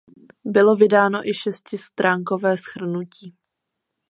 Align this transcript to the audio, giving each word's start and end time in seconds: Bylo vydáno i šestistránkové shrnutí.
Bylo 0.45 0.75
vydáno 0.75 1.29
i 1.29 1.33
šestistránkové 1.33 2.55
shrnutí. 2.57 3.35